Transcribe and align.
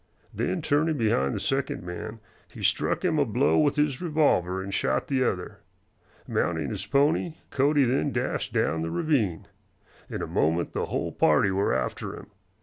Then 0.33 0.63
turning 0.63 0.97
behind 0.97 1.35
the 1.35 1.39
second 1.39 1.83
man, 1.83 2.21
he 2.51 2.63
struck 2.63 3.05
him 3.05 3.19
a 3.19 3.23
blow 3.25 3.59
with 3.59 3.75
his 3.75 4.01
revolver 4.01 4.59
and 4.59 4.73
shot 4.73 5.07
the 5.09 5.23
other. 5.23 5.59
Mounting 6.27 6.69
his 6.69 6.87
pony, 6.87 7.35
Cody 7.51 7.83
then 7.83 8.11
dashed 8.11 8.51
down 8.51 8.81
the 8.81 8.89
ravine. 8.89 9.45
In 10.09 10.23
a 10.23 10.27
moment 10.27 10.73
the 10.73 10.87
whole 10.87 11.11
party 11.11 11.51
were 11.51 11.71
after 11.71 12.15
him. 12.15 12.31